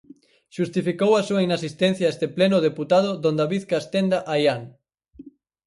[0.55, 4.61] Xustificou a súa inasistencia a este pleno o deputado don David Castenda Aián.